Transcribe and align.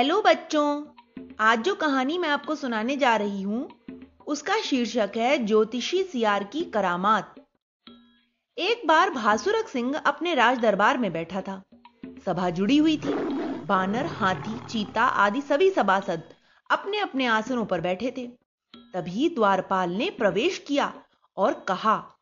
Hello 0.00 0.22
बच्चों, 0.22 0.84
आज 1.40 1.62
जो 1.62 1.74
कहानी 1.74 2.18
मैं 2.18 2.28
आपको 2.28 2.54
सुनाने 2.54 2.96
जा 2.96 3.16
रही 3.16 3.42
हूँ, 3.42 3.68
उसका 4.26 4.60
शीर्षक 4.60 5.12
है 5.16 5.46
ज्योतिषी 5.46 6.02
सियार 6.02 6.44
की 6.44 6.60
करामात। 6.64 7.34
एक 8.58 8.86
बार 8.86 9.10
भासुरक 9.10 9.68
सिंह 9.68 9.98
अपने 9.98 10.34
राज 10.34 10.58
दरबार 10.58 10.98
में 10.98 11.12
बैठा 11.12 11.40
था। 11.40 11.62
सभा 12.26 12.50
जुड़ी 12.50 12.76
हुई 12.76 12.96
थी। 12.96 13.12
बानर, 13.64 14.06
हाथी, 14.06 14.66
चीता 14.66 15.02
आदि 15.02 15.40
सभी 15.40 15.70
सभासद 15.70 16.22
अपने 16.70 16.98
अपने 16.98 17.26
आसनों 17.26 17.64
पर 17.64 17.80
बैठे 17.80 18.14
थे। 18.16 18.26
तभी 18.94 19.28
द्वारपाल 19.28 19.90
ने 19.90 20.10
प्रवेश 20.10 20.58
किया 20.58 20.92
और 21.36 21.64
कहा, 21.68 22.18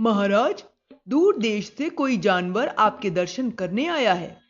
महाराज, 0.00 0.64
दूर 1.08 1.38
देश 1.38 1.74
से 1.78 1.90
कोई 1.90 2.18
जानवर 2.18 2.68
आपके 2.68 3.10
दर्शन 3.10 3.50
करने 3.50 3.86
आया 3.86 4.14
है। 4.14 4.43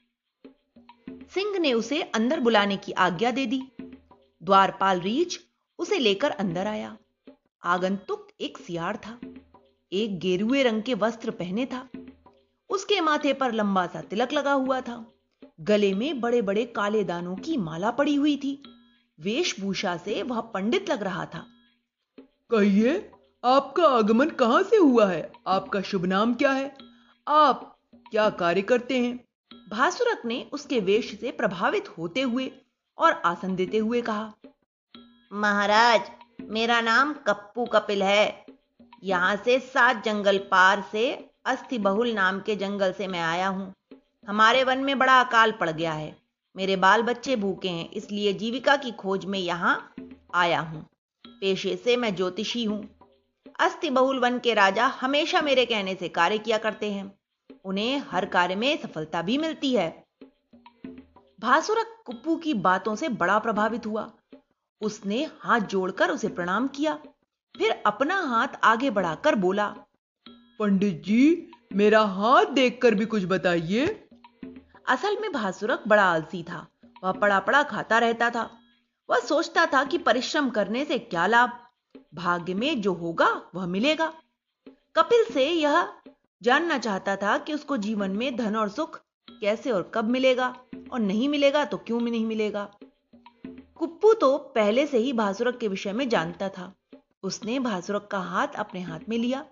सिंह 1.35 1.59
ने 1.59 1.73
उसे 1.73 2.03
अंदर 2.03 2.41
बुलाने 2.41 2.77
की 2.77 2.93
आज्ञा 2.93 3.30
दे 3.30 3.46
दी। 3.46 3.62
द्वारपाल 4.43 5.01
रीछ 5.01 5.41
उसे 5.79 5.98
लेकर 5.98 6.30
अंदर 6.30 6.66
आया। 6.66 6.97
आगंतुक 7.65 8.29
एक 8.41 8.59
सियार 8.59 8.97
था। 8.97 9.19
एक 9.93 10.19
गेरुए 10.19 10.62
रंग 10.62 10.83
के 10.83 10.95
वस्त्र 10.95 11.30
पहने 11.30 11.66
था। 11.66 11.88
उसके 12.70 13.01
माथे 13.01 13.33
पर 13.33 13.52
लंबा 13.52 13.87
सा 13.87 14.01
तिलक 14.01 14.33
लगा 14.33 14.52
हुआ 14.52 14.80
था। 14.80 15.12
गले 15.60 15.95
में 15.95 16.20
बड़े 16.20 16.43
बड़े 16.43 16.65
काले 16.65 17.05
दानों 17.05 17.37
की 17.37 17.57
माला 17.57 17.91
पड़ी 17.91 18.15
हुई 18.15 18.37
थी। 18.37 18.62
वेशभूषा 19.21 19.96
से 19.96 20.23
वह 20.23 20.41
पंडित 20.41 20.91
लग 20.91 21.02
रहा 21.02 21.27
था। 21.27 21.46
कहिए, 22.21 23.10
आपका 23.45 23.82
आगमन 23.82 24.30
कहाँ 24.30 24.62
से 24.62 24.77
हुआ 24.77 25.07
है? 25.07 25.32
आपका 25.46 25.80
शुभ 25.80 26.05
नाम 26.05 26.35
क्या 26.35 26.52
है? 26.52 26.77
आप 27.29 27.79
क्या 28.10 28.30
कार्य 28.30 28.62
करते 28.62 28.98
हैं? 28.98 29.24
भासुरक 29.71 30.25
ने 30.25 30.45
उसके 30.53 30.81
वेश 30.81 31.11
से 31.21 31.31
प्रभावित 31.31 31.89
होते 31.99 32.23
हुए 32.23 32.51
और 32.99 33.13
आसन 33.25 33.55
देते 33.57 33.79
हुए 33.79 34.01
कहा, 34.01 34.33
महाराज, 35.33 36.11
मेरा 36.41 36.80
नाम 36.80 37.13
कप्पू 37.27 37.65
कपिल 37.65 38.02
है। 38.02 38.45
यहाँ 39.05 39.37
से 39.37 39.59
सात 39.59 40.05
जंगल 40.05 40.38
पार 40.51 40.85
से 40.93 41.13
अस्थि 41.45 41.79
बहुल 41.79 42.13
नाम 42.13 42.41
के 42.41 42.57
जंगल 42.57 42.93
से 42.93 43.07
मैं 43.07 43.21
आया 43.21 43.49
हूँ। 43.49 43.73
हमारे 44.29 44.63
वन 44.65 44.79
में 44.79 44.99
बड़ा 44.99 45.21
अकाल 45.21 45.52
पड़ 45.52 45.71
गया 45.71 45.93
है। 45.93 46.16
मेरे 46.57 46.77
बाल 46.77 47.02
बच्चे 47.02 47.37
भूखे 47.37 47.68
हैं, 47.68 47.91
इसलिए 47.91 48.33
जीविका 48.33 48.77
की 48.77 48.91
खोज 48.91 49.24
में 49.24 49.39
यहाँ 49.39 49.95
आया 50.35 50.61
हूँ। 50.61 50.87
पेशे 51.24 51.77
से 51.77 51.96
मैं 51.96 52.15
ज्योतिषी 52.16 52.65
हूँ। 52.65 52.83
अस्थि 53.61 53.91
बहुल 53.91 54.18
वन 54.18 54.39
के 54.39 54.55
राजा 54.55 54.87
हमेशा 55.01 55.41
मेरे 55.41 55.65
कहने 55.66 55.95
से 55.95 56.09
कार्य 56.09 56.39
किया 56.39 56.59
करते 56.59 56.91
हैं। 56.93 57.07
उन्हें 57.65 58.02
हर 58.10 58.26
कार्य 58.26 58.54
में 58.54 58.76
सफलता 58.82 59.23
भी 59.23 59.38
मिलती 59.38 59.73
है। 59.74 59.88
भासुरक 61.38 61.96
कुप्पू 62.06 62.37
की 62.37 62.54
बातों 62.54 62.95
से 62.96 63.09
बड़ा 63.15 63.38
प्रभावित 63.38 63.87
हुआ। 63.87 64.10
उसने 64.81 65.25
हाथ 65.41 65.60
जोड़कर 65.60 66.10
उसे 66.10 66.28
प्रणाम 66.28 66.69
किया 66.69 66.94
फिर 67.54 67.71
अपना 67.87 68.21
हाथ 68.22 68.48
आगे 68.65 68.91
बढ़ाकर 68.91 69.34
बोला 69.34 69.66
पंडित 70.60 71.03
जी 71.03 71.50
मेरा 71.75 72.00
हाथ 72.00 72.53
देखकर 72.53 72.94
भी 72.94 73.04
कुछ 73.04 73.25
बताइए। 73.25 73.87
असल 74.88 75.16
में 75.21 75.32
भासुरक 75.32 75.84
बड़ा 75.88 76.04
आलसी 76.04 76.43
था 76.43 76.66
वह 77.04 77.12
पड़ा 77.12 77.38
पड़ा 77.41 77.62
खाता 77.62 77.99
रहता 77.99 78.31
था। 78.31 78.49
वह 79.09 79.21
सोचता 79.21 79.65
था 79.66 79.84
कि 79.84 79.99
परिश्रम 79.99 80.50
करने 80.50 80.84
से 80.84 80.99
क्या 80.99 81.26
लाभ 81.26 81.59
भाग्य 82.15 82.54
में 82.54 82.81
जो 82.81 82.93
होगा 82.94 83.28
वह 83.54 83.66
मिलेगा। 83.66 84.12
कपिल 84.97 85.25
से 85.25 85.49
यह 85.49 85.82
जानना 86.43 86.78
चाहता 86.78 87.16
था 87.16 87.37
कि 87.38 87.54
उसको 87.54 87.77
जीवन 87.77 88.10
में 88.10 88.37
धन 88.37 88.56
और 88.56 88.69
सुख 88.69 89.00
कैसे 89.31 89.71
और 89.71 89.91
कब 89.94 90.09
मिलेगा 90.10 90.47
और 90.93 91.00
नहीं 91.00 91.28
मिलेगा 91.28 91.65
तो 91.65 91.77
क्यों 91.77 92.00
नहीं 92.00 92.25
मिलेगा। 92.27 92.69
कुप्पू 93.77 94.12
तो 94.15 94.37
पहले 94.55 94.87
से 94.87 94.99
ही 94.99 95.12
भासुरक 95.12 95.59
के 95.59 95.69
विषय 95.69 95.93
में 95.93 96.09
जानता 96.09 96.49
था। 96.49 96.72
उसने 97.22 97.59
भासुरक 97.59 98.09
का 98.10 98.19
हाथ 98.21 98.55
अपने 98.56 98.81
हाथ 98.81 99.09
में 99.09 99.16
लिया, 99.19 99.44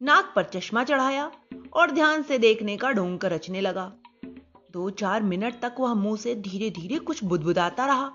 नाक 0.00 0.32
पर 0.36 0.44
चश्मा 0.44 0.84
चढ़ाया 0.84 1.30
और 1.72 1.90
ध्यान 1.90 2.22
से 2.22 2.38
देखने 2.38 2.76
का 2.76 2.90
ढोंग 2.92 3.18
कर 3.18 3.32
रचने 3.32 3.60
लगा। 3.60 3.92
दो 4.70 4.88
चार 4.92 5.22
मिनट 5.22 5.60
तक 5.62 5.76
वह 5.80 5.94
मुँह 5.94 6.16
से 6.16 6.34
धीरे 6.34 6.70
धीरे 6.70 6.98
कुछ 7.00 7.22
बुदबुदाता 7.24 7.86
रहा 7.86 8.10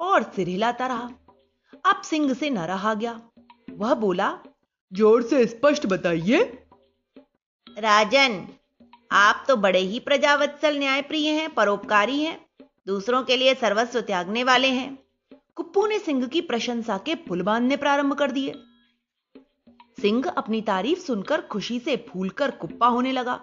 और 0.00 0.22
सिर 0.36 0.48
हिलाता 0.48 0.86
रहा। 0.86 1.10
अब 1.84 2.02
सिंह 2.02 2.32
से 2.34 2.50
न 2.50 2.58
रहा 2.58 2.94
गया। 2.94 3.20
वह 3.72 3.94
बोला, 3.94 4.38
ज़ोर 4.92 5.22
से 5.22 5.46
स्पष्ट 5.46 5.86
बताइए 5.86 6.42
राजन, 7.76 8.46
आप 9.10 9.44
तो 9.48 9.56
बड़े 9.56 9.78
ही 9.78 9.98
प्रजावत्सल 10.00 10.78
न्यायप्रिय 10.78 11.30
हैं, 11.30 11.48
परोपकारी 11.54 12.20
हैं, 12.22 12.38
दूसरों 12.86 13.22
के 13.22 13.36
लिए 13.36 13.54
सर्वस्व 13.54 14.00
त्यागने 14.00 14.44
वाले 14.44 14.68
हैं। 14.68 14.98
कुप्पू 15.54 15.86
ने 15.86 15.98
सिंह 15.98 16.26
की 16.26 16.40
प्रशंसा 16.40 16.96
के 16.98 17.14
पुल 17.14 17.42
बांधने 17.42 17.76
प्रारंभ 17.76 18.14
कर 18.14 18.30
दिए। 18.30 18.52
सिंह 20.00 20.28
अपनी 20.28 20.60
तारीफ़ 20.60 21.00
सुनकर 21.00 21.40
खुशी 21.40 21.78
से 21.80 21.96
फूलकर 22.08 22.50
कुप्पा 22.50 22.86
होने 22.86 23.12
लगा। 23.12 23.34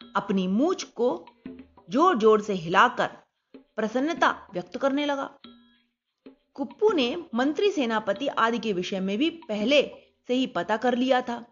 अपनी 0.00 0.46
मूछ 0.48 0.84
को 0.84 1.08
ज़ोर 1.90 2.18
ज़ोर 2.18 2.40
से 2.40 2.52
हिलाकर 2.54 3.06
प्रसन्नता 3.76 4.30
व्यक्त 4.54 4.76
करने 4.78 5.06
लगा। 5.06 5.30
कुप्पू 6.54 6.92
ने 6.92 7.24
मंत्री, 7.34 7.70
सेनापति 7.70 8.26
आदि 8.28 8.58
के 8.58 8.72
विषय 8.72 9.00
में 9.00 9.16
भी 9.18 9.30
पहले 9.48 9.82
से 10.28 10.34
ही 10.34 10.46
पता 10.46 10.76
कर 10.76 10.96
लिया 10.96 11.20
था। 11.20 11.44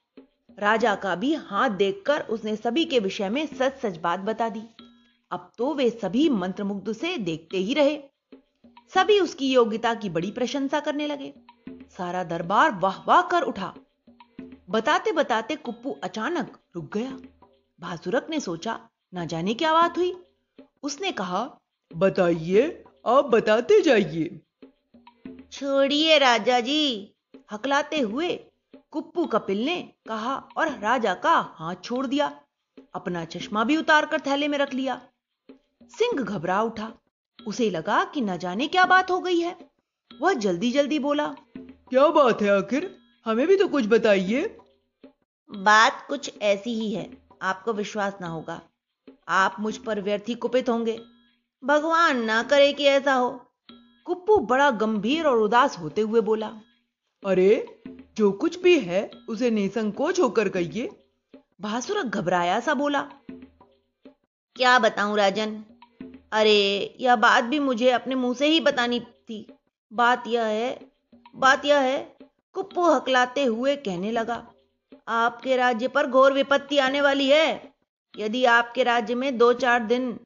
राजा 0.59 0.95
का 0.95 1.15
भी 1.15 1.35
हाथ 1.35 1.71
देखकर 1.71 2.21
उसने 2.21 2.57
सभी 2.57 2.85
के 2.85 2.99
विषय 2.99 3.29
में 3.29 3.47
सच 3.47 3.79
सच 3.79 3.97
बात 3.97 4.21
बता 4.21 4.49
दी। 4.49 4.63
अब 5.31 5.53
तो 5.59 5.75
वे 5.75 5.91
सभी 5.91 6.29
मंत्रमुग्ध 6.29 6.93
से 6.93 7.17
देखते 7.17 7.57
ही 7.57 7.75
रहे। 7.75 8.03
सभी 8.95 9.21
उसकी 9.21 9.53
योग्यता 9.53 9.95
की 9.95 10.11
बड़ी 10.11 10.31
प्रशंसा 10.31 10.81
करने 10.81 11.07
लगे। 11.07 11.35
सारा 11.71 12.25
दरबार 12.25 12.73
वाह 12.73 13.03
वाह 13.09 13.23
कर 13.23 13.43
उठा। 13.43 13.75
बताते 14.71 15.13
बताते 15.13 15.57
कुप्पू 15.57 15.97
अचानक 16.05 16.59
रुक 16.77 16.93
गया। 16.95 17.19
भासुरक 17.81 18.27
ने 18.31 18.41
सोचा, 18.41 18.89
ना 19.15 19.25
जाने 19.25 19.55
क्या 19.55 19.73
बात 19.73 19.99
हुई। 19.99 20.17
उसने 20.83 21.13
कहा, 21.13 21.59
बताइए, 21.97 22.85
आप 23.07 23.25
बताते 23.25 23.81
जाइए। 23.81 24.41
छोड़िए 25.53 26.19
राजा 26.19 26.61
जी। 26.61 27.15
हकलाते 27.53 28.01
हुए 28.01 28.48
कुप्पू 28.91 29.25
कपिल 29.25 29.65
ने 29.65 29.93
कहा 30.09 30.49
और 30.57 30.79
राजा 30.79 31.15
का 31.15 31.55
हाथ 31.59 31.75
छोड़ 31.85 32.07
दिया। 32.07 32.41
अपना 32.95 33.25
चश्मा 33.25 33.65
भी 33.65 33.77
उतारकर 33.77 34.21
थैले 34.21 34.49
में 34.49 34.59
रख 34.59 34.75
लिया। 34.75 35.03
सिंह 35.89 36.23
घबरा 36.23 36.63
उठा। 36.63 36.93
उसे 37.47 37.71
लगा 37.71 38.05
कि 38.05 38.21
न 38.21 38.37
जाने 38.37 38.69
क्या 38.69 38.85
बात 38.85 39.11
हो 39.11 39.21
गई 39.21 39.41
है। 39.41 39.71
वह 40.21 40.33
जल्दी 40.33 40.73
जल्दी 40.73 40.99
बोला 40.99 41.37
क्या 41.59 42.09
बात 42.09 42.43
है 42.43 42.51
आखिर? 42.51 42.99
हमें 43.27 43.47
भी 43.47 43.57
तो 43.57 43.69
कुछ 43.69 43.87
बताइए। 43.87 44.59
बात 45.51 46.05
कुछ 46.09 46.43
ऐसी 46.43 46.75
ही 46.75 46.93
है। 46.93 47.19
आपको 47.43 47.73
विश्वास 47.73 48.19
ना 48.21 48.29
होगा। 48.29 48.61
आप 49.29 49.57
मुझ 49.61 49.77
पर 49.77 50.01
व्यर्थी 50.01 50.35
कुपित 50.35 50.69
होंगे। 50.69 51.01
भगवान 51.65 52.25
ना 52.25 52.43
करे 52.43 52.73
कि 52.73 52.85
ऐसा 52.85 53.15
हो। 53.15 53.47
कुप्पू 54.05 54.37
बड़ा 54.37 54.71
गंभीर 54.71 55.27
और 55.27 55.39
उदास 55.39 55.79
होते 55.79 56.01
हुए 56.01 56.21
बोला 56.21 56.53
अरे, 57.27 57.81
जो 58.17 58.33
कुछ 58.33 58.59
भी 58.63 58.79
है, 58.81 59.11
उसे 59.29 59.51
निसंकोच 59.51 60.21
होकर 60.21 60.49
कहिए। 60.49 60.89
भासुरक 61.61 62.05
घबराया 62.05 62.61
सा 62.61 62.75
बोला। 62.75 63.01
क्या 64.57 64.79
बताऊँ 64.79 65.17
राजन? 65.17 65.65
अरे, 66.33 66.97
यह 67.01 67.17
बात 67.17 67.45
भी 67.45 67.59
मुझे 67.59 67.91
अपने 67.91 68.15
मुँह 68.15 68.35
से 68.35 68.47
ही 68.47 68.61
बतानी 68.61 69.01
थी। 69.01 69.47
बात 69.93 70.25
यह 70.27 70.45
है, 70.45 70.81
बात 71.37 71.65
यह 71.65 71.79
है, 71.79 72.17
कुप्पू 72.53 72.91
हकलाते 72.91 73.45
हुए 73.45 73.77
कहने 73.77 74.11
लगा, 74.13 74.47
आपके 75.09 75.57
राज्य 75.57 75.89
पर 75.89 76.07
घोर 76.07 76.33
विपत्ति 76.33 76.79
आने 76.79 77.01
वाली 77.01 77.29
है। 77.29 77.75
यदि 78.19 78.45
आपके 78.45 78.83
राज्य 78.83 79.15
में 79.15 79.39
दो 79.39 79.53
चार 79.53 79.83
दिन 79.83 80.19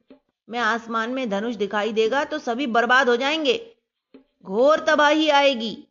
में 0.49 0.59
आसमान 0.59 1.09
में 1.09 1.29
धनुष 1.29 1.55
दिखाई 1.55 1.91
देगा 1.93 2.23
तो 2.23 2.39
सभी 2.39 2.67
बर्बाद 2.67 3.09
हो 3.09 3.15
जाएँगे। 3.15 3.75
घोर 4.45 4.79
तबाही 4.79 5.29
आएगी। 5.29 5.87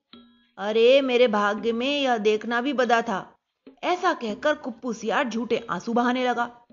अरे 0.63 1.01
मेरे 1.01 1.29
भाग्य 1.29 1.73
में 1.73 2.03
यह 2.03 2.19
देखना 2.19 2.61
भी 2.61 2.73
बदा 2.73 3.03
था। 3.03 3.37
ऐसा 3.85 4.13
कहकर 4.15 4.55
कुप्पू 4.55 4.93
सियार 4.93 5.29
झूठे 5.29 5.67
आँसू 5.71 5.93
बहाने 5.93 6.29
लगा। 6.29 6.67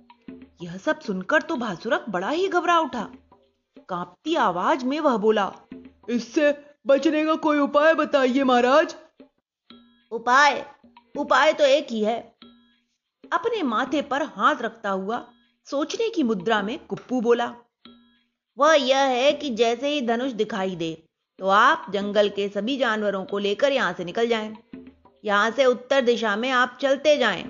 यह 0.62 0.78
सब 0.78 1.00
सुनकर 1.00 1.42
तो 1.42 1.56
भासुरक 1.56 2.06
बड़ा 2.10 2.30
ही 2.30 2.48
घबरा 2.48 2.80
उठा। 2.80 3.12
कांपती 3.90 4.36
आवाज़ 4.36 4.86
में 4.86 5.00
वह 5.00 5.18
बोला 5.18 5.52
इससे 6.10 6.66
बचने 6.88 7.26
का 7.26 7.36
कोई 7.36 7.60
उपाय 7.60 7.94
बताइए 7.94 8.44
महाराज। 8.44 8.96
उपाय? 10.12 10.66
उपाय 11.18 11.54
तो 11.54 11.64
एक 11.64 11.88
ही 11.92 12.04
है। 12.04 12.36
अपने 13.34 13.64
माथे 13.64 14.02
पर 14.02 14.24
हाथ 14.24 14.56
रखता 14.62 14.90
हुआ 14.90 15.30
सोचने 15.66 16.10
की 16.10 16.24
मुद्रा 16.24 16.62
में 16.62 16.80
कुप्पू 16.80 17.22
बोला 17.22 17.56
वह 18.58 18.74
यह 18.74 18.98
है 18.98 19.32
कि 19.32 19.50
जैसे 19.50 19.90
ही 19.90 20.02
धनुष 20.02 20.32
दिखाई 20.32 20.76
दे 20.76 21.09
तो 21.40 21.48
आप 21.48 21.86
जंगल 21.92 22.30
के 22.30 22.48
सभी 22.50 22.78
जानवरों 22.78 23.24
को 23.26 23.38
लेकर 23.38 23.72
यहाँ 23.72 23.94
से 23.94 24.06
निकल 24.06 24.28
जाएँ। 24.28 24.54
यहाँ 25.24 25.52
से 25.52 25.66
उत्तर 25.66 26.02
दिशा 26.02 26.36
में 26.36 26.50
आप 26.52 26.78
चलते 26.82 27.18
जाएँ। 27.18 27.44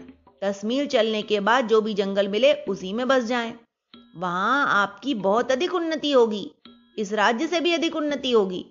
दस 0.44 0.62
मील 0.66 0.88
चलने 0.88 1.22
के 1.22 1.40
बाद 1.40 1.68
जो 1.68 1.82
भी 1.82 1.94
जंगल 1.94 2.28
मिले, 2.28 2.54
उसी 2.54 2.94
में 2.94 3.08
बस 3.08 3.24
जाएँ। 3.24 3.54
वहाँ 4.18 4.66
आपकी 4.74 5.14
बहुत 5.14 5.52
अधिक 5.52 5.74
उन्नति 5.74 6.12
होगी 6.12 6.52
इस 6.98 7.14
राज्य 7.14 7.48
से 7.48 7.60
भी 7.60 7.74
अधिक 7.74 7.96
उन्नति 7.96 8.32
होगी 8.32 8.66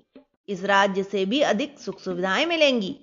इस 0.49 0.65
राज्य 0.65 1.03
से 1.03 1.25
भी 1.25 1.41
अधिक 1.41 1.79
सुख 1.79 2.00
सुविधाएँ 2.00 2.47
मिलेंगी 2.47 2.97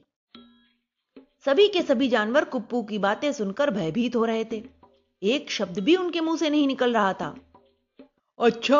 सभी 1.45 1.67
के 1.67 1.81
सभी 1.81 2.07
जानवर 2.07 2.45
कुप्पू 2.45 2.83
की 2.83 2.97
बातें 2.97 3.31
सुनकर 3.31 3.71
भयभीत 3.71 4.15
हो 4.15 4.25
रहे 4.25 4.45
थे 4.45 4.63
एक 5.21 5.51
शब्द 5.51 5.79
भी 5.79 5.95
उनके 5.95 6.21
मुँह 6.21 6.37
से 6.37 6.49
नहीं 6.49 6.67
निकल 6.67 6.93
रहा 6.93 7.13
था 7.13 7.35
अच्छा 8.39 8.79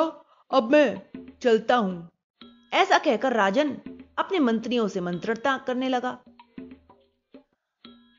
अब 0.52 0.72
मैं 0.72 1.02
चलता 1.42 1.76
हूँ 1.76 2.10
ऐसा 2.76 2.98
कहकर 2.98 3.34
राजन 3.34 3.70
अपने 4.18 4.40
मंत्रियों 4.40 4.88
से 4.88 5.02
मंत्रता 5.02 5.58
करने 5.58 5.90
लगा। 5.90 6.20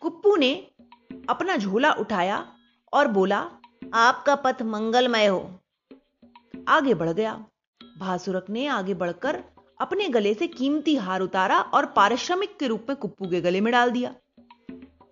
कुप्पू 0.00 0.36
ने 0.36 0.66
अपना 1.28 1.56
झोला 1.56 1.92
उठाया 1.92 2.52
और 2.92 3.08
बोला, 3.08 3.50
आपका 3.94 4.34
पथ 4.34 4.62
मंगलमय 4.62 5.26
हो। 5.26 5.58
आगे 6.68 6.94
बढ़ 6.94 7.10
गया। 7.10 7.44
भासुरक 7.98 8.46
ने 8.50 8.66
आगे 8.66 8.94
बढ़कर 8.94 9.44
अपने 9.80 10.08
गले 10.08 10.34
से 10.34 10.46
कीमती 10.46 10.96
हार 10.96 11.20
उतारा 11.20 11.60
और 11.60 11.86
पारिश्रमिक 11.86 12.56
के 12.58 12.66
रूप 12.66 12.86
में 12.88 12.96
कुप्पू 12.96 13.28
के 13.28 13.40
गले 13.40 13.60
में 13.60 13.72
डाल 13.72 13.90
दिया। 13.90 14.14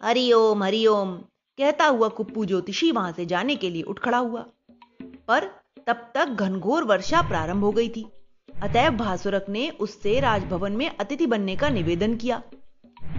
हरिओम 0.03 0.63
हरिओम, 0.63 1.17
कहता 1.59 1.87
हुआ 1.87 2.09
कुप्पू 2.09 2.45
ज्योतिषी 2.45 2.93
वहाँ 2.93 3.13
से 3.13 3.27
जाने 3.27 3.57
के 3.57 3.71
लिए 3.71 3.83
उठ 3.83 3.99
खड़ा 3.99 4.19
हुआ। 4.19 4.47
पर 5.29 5.45
तब 5.87 6.13
तक 6.15 6.25
घनघोर 6.25 6.85
वर्षा 6.85 7.23
प्रारंभ 7.23 7.65
हो 7.65 7.73
गई 7.73 7.89
थी। 7.89 8.11
अतएव 8.55 8.93
भासुरक 8.93 9.47
ने 9.49 9.69
उससे 9.71 10.19
राजभवन 10.21 10.73
में 10.73 10.89
अतिथि 10.91 11.27
बनने 11.27 11.57
का 11.57 11.69
निवेदन 11.69 12.17
किया। 12.17 12.43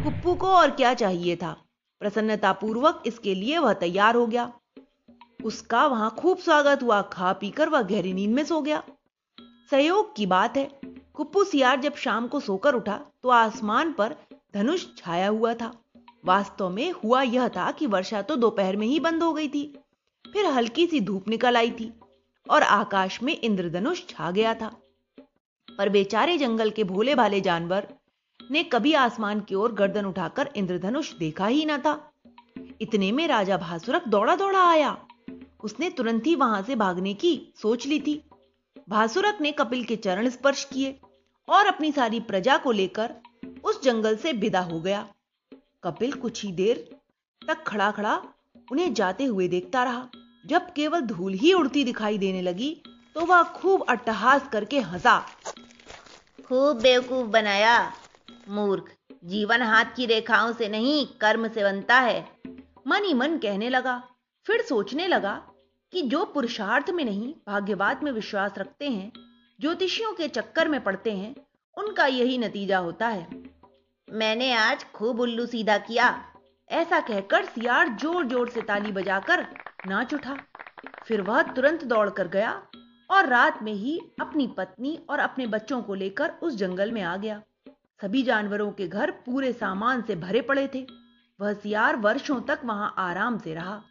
कुप्पू 0.03 0.33
को 0.35 0.47
और 0.47 0.71
क्या 0.71 0.93
चाहिए 0.93 1.35
था? 1.35 1.55
प्रसन्नतापूर्वक 2.01 3.03
इसके 3.05 3.35
लिए 3.35 3.57
वह 3.57 3.73
तैयार 3.73 4.15
हो 4.15 4.25
गया। 4.27 4.51
उसका 5.43 5.85
वहाँ 5.87 6.09
खूब 6.19 6.37
स्वागत 6.37 6.83
हुआ। 6.83 7.01
खा 7.01 7.33
पीकर 7.33 7.69
वह 7.69 7.81
गहरी 7.81 8.13
नींद 8.13 8.31
में 8.31 8.43
सो 8.45 8.61
गया। 8.61 8.81
सहयोग 9.71 10.15
की 10.15 10.25
बात 10.25 10.57
है। 10.57 10.69
कुप्पू 11.13 11.43
सियार 11.43 11.79
जब 11.79 11.95
शाम 11.95 12.27
को 12.27 12.39
सोकर 12.39 12.73
उठा 12.73 12.99
तो 13.23 13.29
आसमान 13.29 13.91
पर 13.91 14.15
धनुष 14.53 14.85
छाया 14.97 15.27
हुआ 15.27 15.53
था। 15.53 15.71
वास्तव 16.25 16.69
में 16.69 16.91
हुआ 16.93 17.21
यह 17.21 17.47
था 17.47 17.71
कि 17.71 17.85
वर्षा 17.87 18.21
तो 18.21 18.35
दोपहर 18.35 18.75
में 18.75 18.87
ही 18.87 18.99
बंद 18.99 19.23
हो 19.23 19.33
गई 19.33 19.47
थी। 19.47 19.63
फिर 20.25 20.45
हल्की 20.45 20.87
सी 20.87 20.99
धूप 21.01 21.27
निकल 21.27 21.57
आई 21.57 21.71
थी 21.71 21.91
और 22.49 22.63
आकाश 22.63 23.21
में 23.23 23.39
इंद्रधनुष 23.39 24.01
छा 24.09 24.31
गया 24.31 24.53
था। 24.53 24.71
पर 25.77 25.89
बेचारे 25.89 26.37
जंगल 26.37 26.69
के 26.69 26.83
भोले 26.83 27.15
भाले 27.15 27.41
जानवर 27.41 27.87
ने 28.39 28.63
कभी 28.63 28.93
आसमान 28.93 29.39
की 29.39 29.55
ओर 29.55 29.73
गर्दन 29.73 30.05
उठाकर 30.05 30.49
इंद्रधनुष 30.55 31.13
देखा 31.13 31.47
ही 31.47 31.65
ना 31.65 31.77
था। 31.77 31.93
इतने 32.81 33.11
में 33.11 33.27
राजा 33.27 33.57
भासुरक 33.57 34.07
दौड़ा 34.07 34.35
दौड़ा 34.35 34.63
आया। 34.69 34.97
उसने 35.63 35.89
तुरंत 35.89 36.27
ही 36.27 36.35
वहाँ 36.35 36.61
से 36.61 36.75
भागने 36.75 37.13
की 37.13 37.53
सोच 37.61 37.85
ली 37.87 37.99
थी। 37.99 38.21
भासुरक 38.89 39.37
ने 39.41 39.51
कपिल 39.51 39.83
के 39.83 39.95
चरण 39.95 40.29
स्पर्श 40.29 40.63
किए 40.63 40.99
और 41.47 41.65
अपनी 41.65 41.91
सारी 41.91 42.19
प्रजा 42.19 42.57
को 42.57 42.71
लेकर 42.71 43.13
उस 43.63 43.81
जंगल 43.83 44.15
से 44.15 44.31
विदा 44.33 44.59
हो 44.61 44.79
गया। 44.79 45.07
कपिल 45.83 46.11
कुछ 46.13 46.43
ही 46.45 46.51
देर 46.51 46.89
तक 47.41 47.63
खड़ा 47.67 47.89
खड़ा 47.91 48.21
उन्हें 48.71 48.93
जाते 48.93 49.25
हुए 49.25 49.47
देखता 49.47 49.83
रहा। 49.83 50.07
जब 50.45 50.71
केवल 50.73 51.01
धूल 51.01 51.33
ही 51.33 51.53
उड़ती 51.53 51.83
दिखाई 51.83 52.17
देने 52.17 52.41
लगी 52.41 52.75
तो 53.15 53.25
वह 53.25 53.43
खूब 53.43 53.85
अट्टहास 53.89 54.47
करके 54.51 54.79
हंसा। 54.81 55.17
खूब 56.49 56.81
बेवकूफ़ 56.81 57.27
बनाया। 57.27 57.77
मूर्ख, 58.49 58.91
जीवन 59.25 59.61
हाथ 59.61 59.85
की 59.95 60.05
रेखाओं 60.05 60.51
से 60.53 60.67
नहीं, 60.69 61.05
कर्म 61.21 61.47
से 61.47 61.63
बनता 61.63 61.95
है। 61.99 62.19
मन 62.87 63.03
ही 63.03 63.13
मन 63.13 63.37
कहने 63.37 63.69
लगा, 63.69 64.01
फिर 64.45 64.61
सोचने 64.61 65.07
लगा 65.07 65.33
कि 65.93 66.01
जो 66.01 66.23
पुरुषार्थ 66.25 66.89
में 66.89 67.03
नहीं, 67.05 67.33
भाग्यवाद 67.47 68.03
में 68.03 68.11
विश्वास 68.11 68.57
रखते 68.57 68.89
हैं, 68.89 69.11
ज्योतिषियों 69.59 70.13
के 70.13 70.27
चक्कर 70.27 70.67
में 70.67 70.83
पड़ते 70.83 71.11
हैं, 71.11 71.35
उनका 71.77 72.05
यही 72.05 72.37
नतीजा 72.37 72.77
होता 72.77 73.07
है। 73.07 73.27
मैंने 74.07 74.53
आज 74.53 74.85
खूब 74.93 75.19
उल्लू 75.19 75.45
सीधा 75.45 75.77
किया। 75.77 76.13
ऐसा 76.69 76.99
कहकर 76.99 77.45
सियार 77.45 77.89
ज़ोर 77.89 78.25
ज़ोर 78.25 78.49
से 78.49 78.61
ताली 78.61 78.91
बजाकर 78.91 79.45
नाच 79.87 80.13
उठा। 80.13 80.37
फिर 81.05 81.21
वह 81.21 81.41
तुरंत 81.41 81.83
दौड़ 81.83 82.09
कर 82.09 82.27
गया। 82.27 82.51
और 83.09 83.27
रात 83.27 83.63
में 83.63 83.73
ही 83.73 83.99
अपनी 84.19 84.47
पत्नी 84.47 84.99
और 85.09 85.19
अपने 85.19 85.47
बच्चों 85.47 85.81
को 85.81 85.93
लेकर 85.93 86.29
उस 86.29 86.55
जंगल 86.55 86.91
में 86.91 87.01
आ 87.01 87.17
गया। 87.17 87.41
सभी 88.01 88.23
जानवरों 88.23 88.71
के 88.71 88.87
घर 88.87 89.11
पूरे 89.11 89.53
सामान 89.53 90.01
से 90.01 90.15
भरे 90.15 90.41
पड़े 90.41 90.69
थे। 90.75 90.87
वह 91.39 91.53
सियार 91.53 91.95
वर्षों 91.95 92.41
तक 92.41 92.59
वहाँ 92.65 92.93
आराम 92.97 93.37
से 93.37 93.53
रहा। 93.53 93.83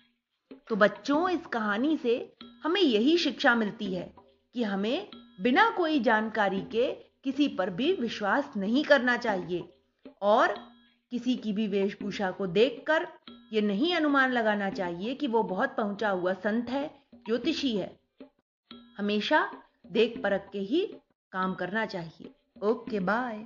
तो 0.69 0.77
बच्चों, 0.77 1.29
इस 1.29 1.47
कहानी 1.47 1.97
से 1.97 2.35
हमें 2.65 2.81
यही 2.81 3.19
शिक्षा 3.19 3.55
मिलती 3.55 3.95
है 3.95 4.15
कि 4.55 4.63
हमें 4.63 5.09
बिना 5.41 5.71
कोई 5.71 6.01
जानकारी 6.01 6.61
के 6.61 6.93
किसी 7.25 7.49
पर 7.49 7.71
भी 7.71 7.93
विश्वास 7.93 8.53
नहीं 8.57 8.85
करना 8.85 9.17
चाहिए 9.17 9.69
और 10.23 10.55
किसी 11.11 11.37
की 11.37 11.53
भी 11.53 11.67
वेशभूषा 11.67 12.31
को 12.31 12.47
देखकर 12.47 13.07
यह 13.53 13.63
नहीं 13.63 13.95
अनुमान 13.95 14.33
लगाना 14.33 14.71
चाहिए 14.71 15.15
कि 15.15 15.27
वो 15.27 15.43
बहुत 15.43 15.77
पहुँचा 15.77 16.11
हुआ 16.11 16.33
संत 16.33 16.71
है, 16.71 17.01
ज्योतिषी 17.15 17.77
है। 17.77 18.04
हमेशा 18.99 19.49
देख 19.93 20.21
परख 20.23 20.51
के 20.53 20.59
ही 20.59 20.87
काम 21.33 21.55
करना 21.55 21.87
चाहिए। 21.87 22.35
Okay 22.63 23.01
bye 23.01 23.45